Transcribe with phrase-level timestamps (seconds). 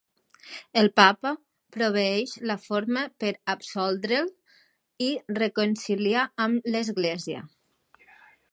[0.81, 1.33] El Papa
[1.75, 4.31] proveeix la forma per absoldre'l
[5.09, 7.43] i reconciliar amb l'Església.